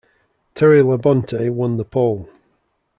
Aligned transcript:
Terry 0.55 0.81
Labonte 0.81 1.51
won 1.51 1.77
the 1.77 1.85
pole. 1.85 2.27